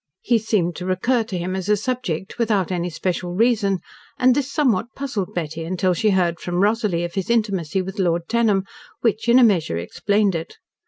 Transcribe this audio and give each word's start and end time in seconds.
He 0.23 0.39
seemed 0.39 0.75
to 0.77 0.85
recur 0.87 1.21
to 1.25 1.37
him 1.37 1.55
as 1.55 1.69
a 1.69 1.77
subject, 1.77 2.39
without 2.39 2.71
any 2.71 2.89
special 2.89 3.35
reason, 3.35 3.81
and 4.17 4.33
this 4.33 4.51
somewhat 4.51 4.87
puzzled 4.95 5.35
Betty 5.35 5.63
until 5.63 5.93
she 5.93 6.09
heard 6.09 6.39
from 6.39 6.63
Rosalie 6.63 7.03
of 7.03 7.13
his 7.13 7.29
intimacy 7.29 7.83
with 7.83 7.99
Lord 7.99 8.27
Tenham, 8.27 8.63
which, 9.01 9.29
in 9.29 9.37
a 9.37 9.43
measure, 9.43 9.77
explained 9.77 10.33
it. 10.33 10.57